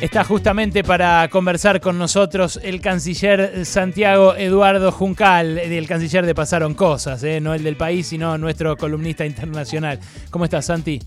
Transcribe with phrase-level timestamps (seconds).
[0.00, 6.72] Está justamente para conversar con nosotros el canciller Santiago Eduardo Juncal, el canciller de Pasaron
[6.72, 7.38] Cosas, ¿eh?
[7.38, 10.00] no el del país, sino nuestro columnista internacional.
[10.30, 11.00] ¿Cómo estás, Santi?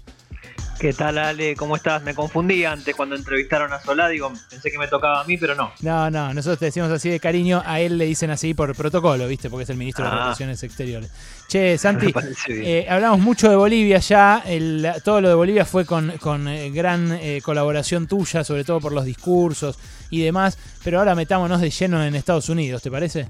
[0.79, 1.55] ¿Qué tal, Ale?
[1.55, 2.03] ¿Cómo estás?
[2.03, 5.55] Me confundí antes cuando entrevistaron a Solá, digo, pensé que me tocaba a mí, pero
[5.55, 5.71] no.
[5.81, 9.25] No, no, nosotros te decimos así de cariño, a él le dicen así por protocolo,
[9.27, 9.49] ¿viste?
[9.49, 10.15] Porque es el ministro de Ah.
[10.15, 11.09] Relaciones Exteriores.
[11.47, 12.13] Che, Santi,
[12.49, 16.69] eh, hablamos mucho de Bolivia ya, el- todo lo de Bolivia fue con, con, eh,
[16.71, 19.79] gran eh, colaboración tuya, sobre todo por los discursos
[20.09, 23.29] y demás, pero ahora metámonos de lleno en Estados Unidos, ¿te parece?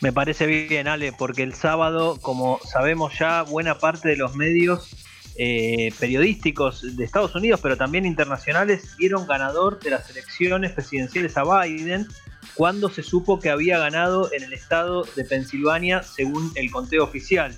[0.00, 4.96] Me parece bien, Ale, porque el sábado, como sabemos ya, buena parte de los medios
[5.36, 11.44] eh, periodísticos de Estados Unidos, pero también internacionales, dieron ganador de las elecciones presidenciales a
[11.44, 12.06] Biden
[12.54, 17.54] cuando se supo que había ganado en el estado de Pensilvania según el conteo oficial.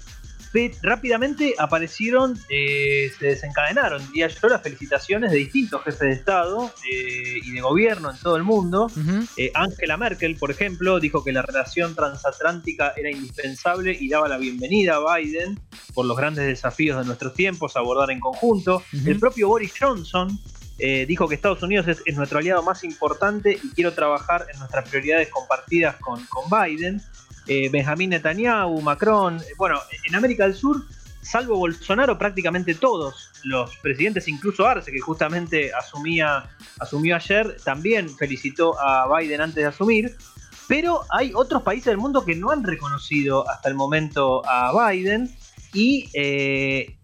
[0.83, 7.39] Rápidamente aparecieron, eh, se desencadenaron, diría yo, las felicitaciones de distintos jefes de Estado eh,
[7.43, 8.91] y de gobierno en todo el mundo.
[9.37, 14.37] Eh, Angela Merkel, por ejemplo, dijo que la relación transatlántica era indispensable y daba la
[14.37, 15.59] bienvenida a Biden
[15.95, 18.83] por los grandes desafíos de nuestros tiempos a abordar en conjunto.
[19.07, 20.39] El propio Boris Johnson
[20.79, 24.59] eh, dijo que Estados Unidos es, es nuestro aliado más importante y quiero trabajar en
[24.59, 27.01] nuestras prioridades compartidas con, con Biden.
[27.47, 30.83] Eh, Benjamín Netanyahu, Macron, eh, bueno, en América del Sur,
[31.21, 38.79] salvo Bolsonaro, prácticamente todos los presidentes, incluso Arce, que justamente asumía, asumió ayer, también felicitó
[38.81, 40.17] a Biden antes de asumir.
[40.69, 45.35] Pero hay otros países del mundo que no han reconocido hasta el momento a Biden.
[45.75, 46.97] Y eh,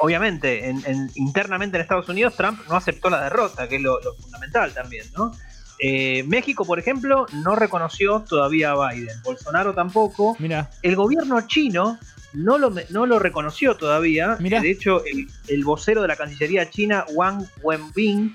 [0.00, 3.98] obviamente, en- en- internamente en Estados Unidos, Trump no aceptó la derrota, que es lo
[4.20, 5.32] fundamental también, ¿no?
[5.78, 9.22] Eh, México, por ejemplo, no reconoció todavía a Biden.
[9.22, 10.36] Bolsonaro tampoco.
[10.38, 11.98] Mira, El gobierno chino
[12.32, 14.36] no lo, no lo reconoció todavía.
[14.40, 14.60] Mirá.
[14.60, 18.32] De hecho, el, el vocero de la Cancillería china, Wang Wenbin,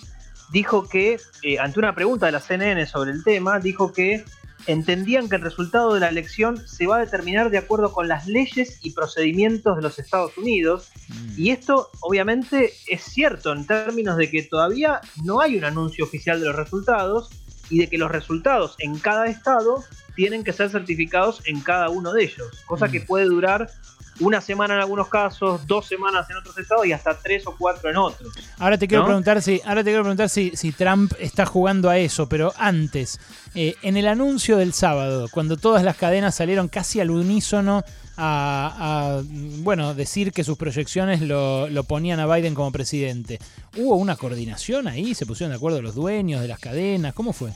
[0.51, 4.25] dijo que, eh, ante una pregunta de la CNN sobre el tema, dijo que
[4.67, 8.27] entendían que el resultado de la elección se va a determinar de acuerdo con las
[8.27, 10.91] leyes y procedimientos de los Estados Unidos.
[11.37, 16.39] Y esto obviamente es cierto en términos de que todavía no hay un anuncio oficial
[16.39, 17.29] de los resultados
[17.69, 19.83] y de que los resultados en cada estado
[20.15, 22.91] tienen que ser certificados en cada uno de ellos, cosa Mm.
[22.91, 23.69] que puede durar
[24.19, 27.89] una semana en algunos casos, dos semanas en otros estados y hasta tres o cuatro
[27.89, 28.33] en otros.
[28.57, 29.07] Ahora te quiero ¿No?
[29.07, 33.19] preguntar si, ahora te quiero preguntar si, si Trump está jugando a eso, pero antes,
[33.55, 37.83] eh, en el anuncio del sábado, cuando todas las cadenas salieron casi al unísono
[38.17, 39.23] a, a,
[39.59, 43.39] bueno, decir que sus proyecciones lo, lo ponían a Biden como presidente,
[43.77, 45.15] ¿hubo una coordinación ahí?
[45.15, 47.13] ¿Se pusieron de acuerdo los dueños de las cadenas?
[47.13, 47.53] ¿Cómo fue?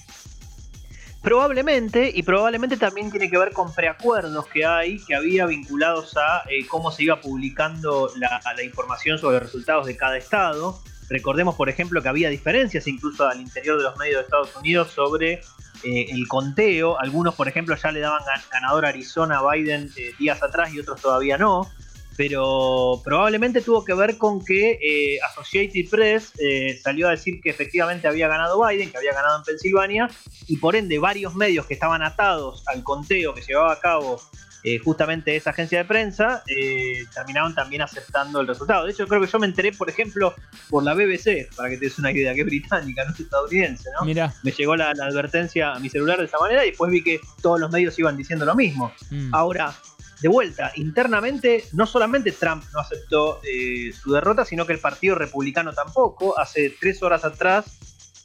[1.23, 6.43] Probablemente, y probablemente también tiene que ver con preacuerdos que hay, que había vinculados a
[6.49, 10.79] eh, cómo se iba publicando la, la información sobre los resultados de cada estado.
[11.09, 14.91] Recordemos, por ejemplo, que había diferencias incluso al interior de los medios de Estados Unidos
[14.91, 15.41] sobre
[15.85, 16.99] eh, el conteo.
[16.99, 20.73] Algunos, por ejemplo, ya le daban gan- ganador a Arizona a Biden eh, días atrás
[20.73, 21.71] y otros todavía no.
[22.17, 27.49] Pero probablemente tuvo que ver con que eh, Associated Press eh, salió a decir que
[27.49, 30.09] efectivamente había ganado Biden, que había ganado en Pensilvania,
[30.47, 34.19] y por ende varios medios que estaban atados al conteo que llevaba a cabo
[34.65, 38.85] eh, justamente esa agencia de prensa eh, terminaron también aceptando el resultado.
[38.85, 40.33] De hecho, creo que yo me enteré, por ejemplo,
[40.69, 43.89] por la BBC, para que te des una idea, que es británica, no es estadounidense,
[43.99, 44.05] ¿no?
[44.05, 47.03] Mira, Me llegó la, la advertencia a mi celular de esa manera y después vi
[47.03, 48.93] que todos los medios iban diciendo lo mismo.
[49.09, 49.75] mm, Ahora,
[50.23, 55.15] de vuelta, internamente, no solamente Trump no aceptó eh, su derrota, sino que el Partido
[55.15, 56.39] Republicano tampoco.
[56.39, 57.65] Hace tres horas atrás,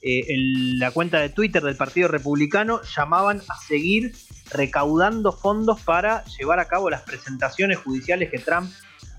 [0.00, 4.14] eh, en la cuenta de Twitter del Partido Republicano llamaban a seguir
[4.52, 8.70] recaudando fondos para llevar a cabo las presentaciones judiciales que Trump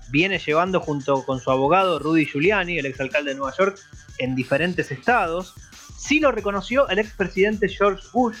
[0.08, 3.78] viene llevando junto con su abogado Rudy Giuliani, el exalcalde de Nueva York,
[4.16, 5.52] en diferentes estados.
[5.98, 8.38] Sí lo reconoció el expresidente George Bush,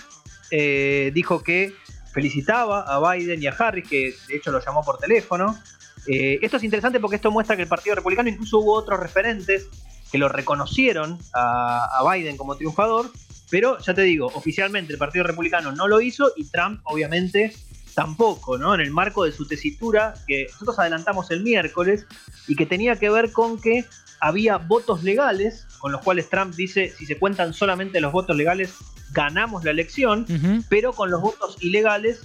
[0.50, 1.74] eh, dijo que
[2.12, 5.58] felicitaba a Biden y a Harris, que de hecho lo llamó por teléfono.
[6.06, 9.68] Eh, esto es interesante porque esto muestra que el Partido Republicano incluso hubo otros referentes
[10.10, 13.10] que lo reconocieron a, a Biden como triunfador,
[13.50, 17.54] pero ya te digo, oficialmente el Partido Republicano no lo hizo y Trump obviamente
[17.94, 18.74] tampoco, ¿no?
[18.74, 22.06] En el marco de su tesitura que nosotros adelantamos el miércoles
[22.46, 23.84] y que tenía que ver con que
[24.20, 28.74] había votos legales, con los cuales Trump dice, si se cuentan solamente los votos legales,
[29.12, 30.26] ganamos la elección,
[30.68, 32.20] pero con los votos ilegales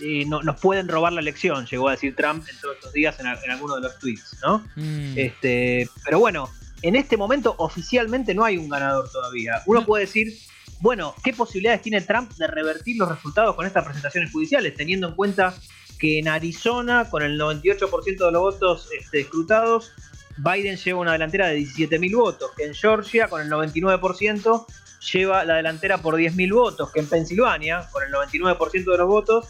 [0.00, 3.18] eh, no- nos pueden robar la elección, llegó a decir Trump en todos estos días
[3.20, 4.58] en, a- en alguno de los tweets, ¿no?
[4.76, 5.14] Mm.
[5.18, 6.48] Este, pero bueno,
[6.82, 9.62] en este momento oficialmente no hay un ganador todavía.
[9.66, 9.86] Uno No.
[9.86, 10.32] puede decir,
[10.80, 15.14] bueno, ¿qué posibilidades tiene Trump de revertir los resultados con estas presentaciones judiciales, teniendo en
[15.14, 15.54] cuenta
[15.98, 19.92] que en Arizona, con el 98% de los votos este, escrutados,
[20.36, 24.66] Biden lleva una delantera de 17.000 votos, que en Georgia, con el 99%,
[25.12, 29.46] lleva la delantera por 10.000 votos, que en Pensilvania, con el 99% de los votos,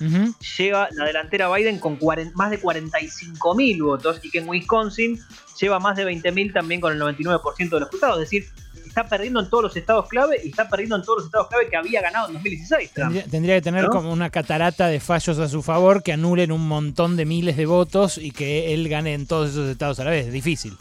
[0.56, 1.98] lleva la delantera Biden con
[2.34, 5.20] más de 45.000 votos y que en Wisconsin
[5.60, 8.14] lleva más de 20.000 también con el 99% de los votos.
[8.14, 8.46] Es decir,
[8.86, 11.68] está perdiendo en todos los estados clave y está perdiendo en todos los estados clave
[11.68, 12.92] que había ganado en 2016.
[13.30, 17.16] Tendría, que tener como una catarata de fallos a su favor que anulen un montón
[17.16, 20.26] de miles de votos y que él gane en todos esos estados a la vez.
[20.26, 20.76] Es difícil.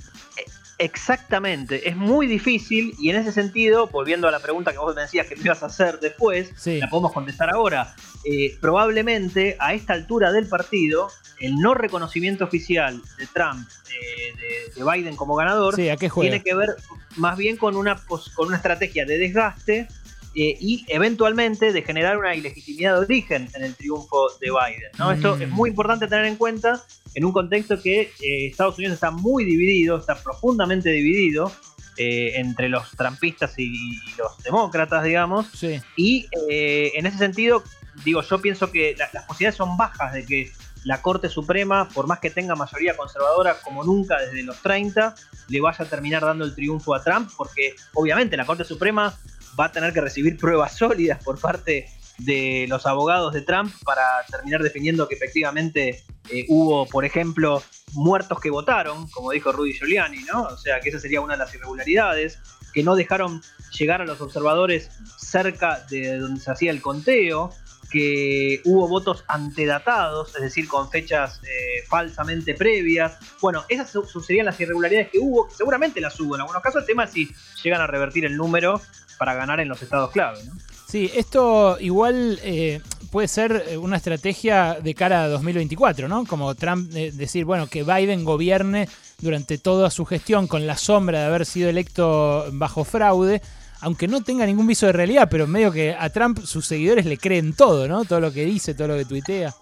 [0.78, 5.02] Exactamente, es muy difícil y en ese sentido, volviendo a la pregunta que vos me
[5.02, 7.94] decías que me ibas a hacer después, la podemos contestar ahora.
[8.25, 11.10] Eh, probablemente a esta altura del partido,
[11.40, 16.75] el no reconocimiento oficial de Trump, eh, de, Biden como ganador, tiene que ver
[17.18, 19.88] más bien con una, con una estrategia de desgaste
[20.35, 24.91] eh, y eventualmente de generar una ilegitimidad de origen en el triunfo de Biden.
[24.97, 25.12] ¿no?
[25.12, 26.83] Esto es muy importante tener en cuenta
[27.13, 31.51] en un contexto que eh, Estados Unidos está muy dividido, está profundamente dividido
[31.97, 33.71] eh, entre los trampistas y,
[34.18, 35.47] los demócratas, digamos.
[35.95, 37.63] Y en ese sentido,
[38.03, 40.51] digo, yo pienso que las posibilidades son bajas de que
[40.83, 45.15] la Corte Suprema, por más que tenga mayoría conservadora como nunca desde los 30,
[45.47, 49.18] le vaya a terminar dando el triunfo a Trump, porque obviamente la Corte Suprema
[49.59, 51.88] va a tener que recibir pruebas sólidas por parte
[52.19, 57.61] de los abogados de Trump para terminar definiendo que efectivamente eh, hubo, por ejemplo,
[57.94, 60.44] muertos que votaron, como dijo Rudy Giuliani, ¿no?
[60.44, 62.39] O sea, que esa sería una de las irregularidades,
[62.73, 63.41] que no dejaron
[63.77, 67.51] llegar a los observadores cerca de donde se hacía el conteo,
[67.94, 73.19] que hubo votos antedatados, es decir, con fechas eh, falsamente previas.
[73.40, 73.94] Bueno, esas
[74.25, 76.81] serían las irregularidades que hubo, seguramente las hubo en algunos casos.
[76.81, 77.31] El tema es si
[77.63, 78.81] llegan a revertir el número
[79.19, 80.44] para ganar en los estados clave.
[80.44, 80.54] ¿no?
[80.88, 82.81] Sí, esto igual eh,
[83.12, 86.25] puede ser eh, una estrategia de cara a 2024, ¿no?
[86.25, 88.89] Como Trump decir, bueno, que Biden gobierne
[89.19, 93.42] durante toda su gestión con la sombra de haber sido electo bajo fraude
[93.83, 97.18] aunque no tenga ningún viso de realidad, pero medio que a Trump sus seguidores le
[97.18, 98.06] creen todo, ¿no?
[98.06, 99.53] Todo lo que dice, todo lo que tuitea.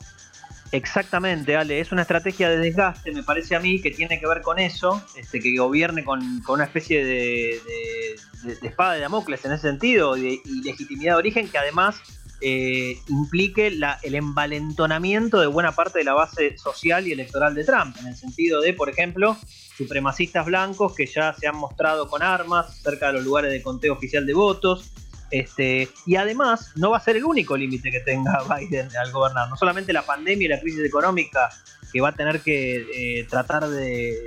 [0.72, 4.42] Exactamente, Ale, es una estrategia de desgaste, me parece a mí, que tiene que ver
[4.42, 7.60] con eso, este, que gobierne con, una especie de,
[8.62, 12.00] espada de Damocles en ese sentido, y legitimidad de origen, que además
[12.42, 17.96] eh, implique el envalentonamiento de buena parte de la base social y electoral de Trump,
[18.00, 19.38] en el sentido de, por ejemplo,
[19.78, 23.94] supremacistas blancos que ya se han mostrado con armas cerca de los lugares de conteo
[23.94, 24.92] oficial de votos.
[25.30, 29.50] Este, y además no va a ser el único límite que tenga Biden al gobernar.
[29.50, 31.50] No solamente la pandemia y la crisis económica
[31.94, 34.18] que va a tener que eh, tratar de,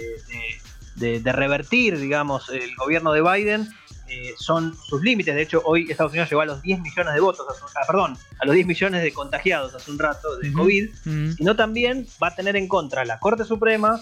[0.97, 3.69] de, revertir, digamos, el gobierno de Biden,
[4.09, 5.35] eh, son sus límites.
[5.35, 8.47] De hecho, hoy Estados Unidos llegó a los 10 millones de votos, ah, perdón, a
[8.47, 10.91] los 10 millones de contagiados hace un rato de COVID,
[11.37, 14.01] sino también va a tener en contra la Corte Suprema,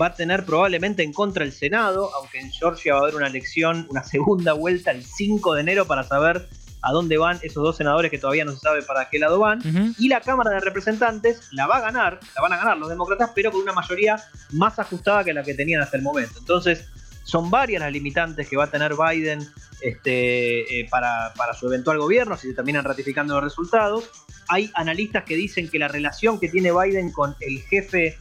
[0.00, 3.26] va a tener probablemente en contra el Senado, aunque en Georgia va a haber una
[3.26, 6.48] elección, una segunda vuelta el 5 de enero para saber
[6.82, 9.60] a dónde van esos dos senadores que todavía no se sabe para qué lado van.
[9.98, 13.30] Y la Cámara de Representantes la va a ganar, la van a ganar los demócratas,
[13.34, 14.16] pero con una mayoría
[14.50, 16.40] más ajustada que la que tenían hasta el momento.
[16.40, 16.88] Entonces,
[17.24, 19.46] son varias las limitantes que va a tener Biden
[19.80, 24.10] este, eh, para, para, su eventual gobierno, si se terminan ratificando los resultados.
[24.48, 28.16] Hay analistas que dicen que la relación que tiene Biden con el jefe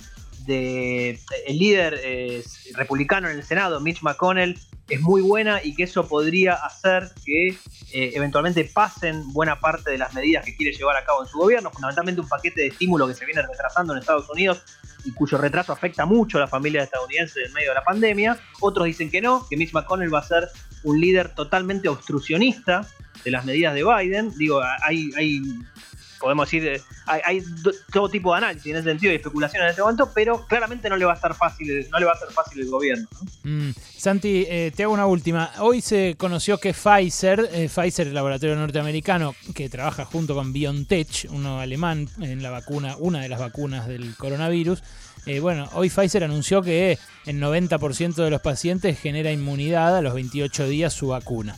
[0.46, 2.44] de el líder eh,
[2.76, 4.58] republicano en el Senado, Mitch McConnell,
[4.90, 9.98] es muy buena y que eso podría hacer que eh, eventualmente pasen buena parte de
[9.98, 13.08] las medidas que quiere llevar a cabo en su gobierno, fundamentalmente un paquete de estímulo
[13.08, 14.64] que se viene retrasando en Estados Unidos
[15.06, 18.38] y cuyo retraso afecta mucho a la familia estadounidense en medio de la pandemia.
[18.60, 20.50] Otros dicen que no, que Mitch McConnell va a ser
[20.84, 22.88] un líder totalmente obstruccionista
[23.24, 24.32] de las medidas de Biden.
[24.38, 25.42] Digo, hay, hay
[26.22, 27.44] podemos decir, eh, hay,
[27.92, 30.96] todo tipo de análisis en ese sentido y especulación en ese momento, pero claramente no
[30.96, 33.08] le va a estar fácil, no le va a ser fácil el gobierno.
[33.44, 33.72] Mm.
[33.98, 35.52] Santi, eh, te hago una última.
[35.60, 41.28] Hoy se conoció que Pfizer, eh, Pfizer, el laboratorio norteamericano que trabaja junto con BioNTech,
[41.32, 44.84] uno alemán en la vacuna, una de las vacunas del coronavirus.
[45.42, 50.68] bueno, hoy Pfizer anunció que en 90% de los pacientes genera inmunidad a los 28
[50.68, 51.56] días su vacuna.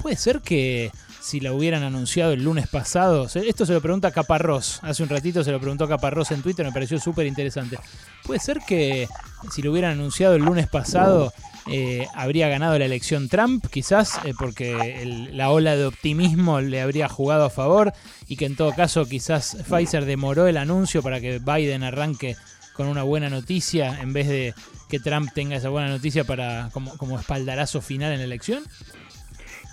[0.00, 0.90] Puede ser que
[1.24, 3.26] si la hubieran anunciado el lunes pasado.
[3.34, 4.78] Esto se lo pregunta Caparrós.
[4.82, 7.78] Hace un ratito se lo preguntó Caparrós en Twitter, me pareció súper interesante.
[8.24, 9.08] ¿Puede ser que
[9.50, 11.32] si lo hubieran anunciado el lunes pasado
[11.66, 13.64] eh, habría ganado la elección Trump?
[13.70, 17.94] Quizás eh, porque la ola de optimismo le habría jugado a favor
[18.28, 22.36] y que en todo caso quizás Pfizer demoró el anuncio para que Biden arranque
[22.74, 24.52] con una buena noticia en vez de
[24.90, 28.62] que Trump tenga esa buena noticia para como, como espaldarazo final en la elección?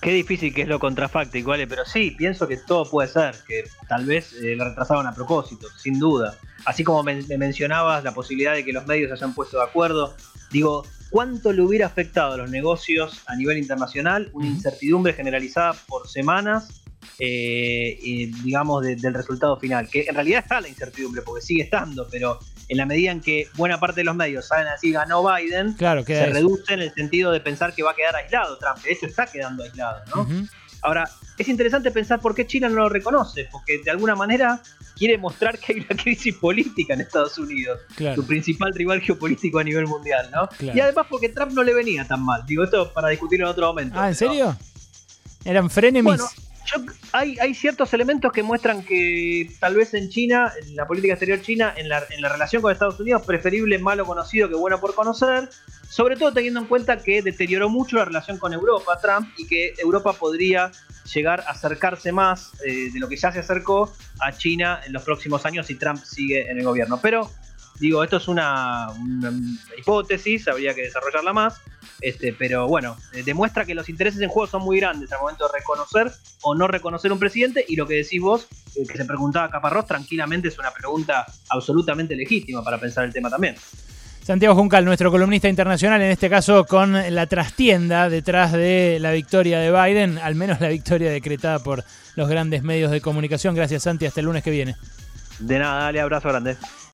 [0.01, 1.67] Qué difícil que es lo contrafáctico, ¿vale?
[1.67, 5.67] Pero sí, pienso que todo puede ser, que tal vez eh, lo retrasaban a propósito,
[5.77, 6.35] sin duda.
[6.65, 10.15] Así como me, mencionabas la posibilidad de que los medios se hayan puesto de acuerdo,
[10.49, 16.07] digo, cuánto le hubiera afectado a los negocios a nivel internacional una incertidumbre generalizada por
[16.07, 16.80] semanas,
[17.19, 19.87] eh, digamos, del resultado final.
[19.89, 23.47] Que en realidad está la incertidumbre, porque sigue estando, pero en la medida en que
[23.55, 27.31] buena parte de los medios saben así ganó Biden, claro, se reduce en el sentido
[27.31, 28.77] de pensar que va a quedar aislado Trump.
[28.79, 30.47] De hecho, está quedando aislado, ¿no?
[30.83, 34.61] Ahora, es interesante pensar por qué China no lo reconoce, porque de alguna manera
[34.95, 37.81] quiere mostrar que hay una crisis política en Estados Unidos,
[38.15, 40.49] su principal rival geopolítico a nivel mundial, ¿no?
[40.73, 42.43] Y además porque Trump no le venía tan mal.
[42.45, 43.99] Digo, esto para discutirlo en otro momento.
[43.99, 44.57] Ah, ¿en serio?
[45.43, 46.21] Eran frenemies
[47.11, 51.41] hay, hay, ciertos elementos que muestran que tal vez en China, en la política exterior
[51.41, 54.95] china, en la, en la relación con Estados Unidos, preferible malo conocido que bueno por
[54.95, 55.49] conocer,
[55.89, 59.73] sobre todo teniendo en cuenta que deterioró mucho la relación con Europa, Trump, y que
[59.77, 60.71] Europa podría
[61.13, 65.03] llegar a acercarse más eh, de lo que ya se acercó a China en los
[65.03, 66.99] próximos años si Trump sigue en el gobierno.
[67.01, 67.29] Pero
[67.79, 68.87] digo, esto es una
[69.77, 71.61] hipótesis, habría que desarrollarla más.
[72.01, 75.47] Este, pero bueno, eh, demuestra que los intereses en juego son muy grandes al momento
[75.47, 77.63] de reconocer o no reconocer un presidente.
[77.67, 82.15] Y lo que decís vos, eh, que se preguntaba Caparrós, tranquilamente es una pregunta absolutamente
[82.15, 83.55] legítima para pensar el tema también.
[84.23, 89.59] Santiago Juncal, nuestro columnista internacional, en este caso con la trastienda detrás de la victoria
[89.59, 91.83] de Biden, al menos la victoria decretada por
[92.15, 93.55] los grandes medios de comunicación.
[93.55, 94.05] Gracias, Santi.
[94.05, 94.75] Hasta el lunes que viene.
[95.39, 96.55] De nada, dale abrazo grande.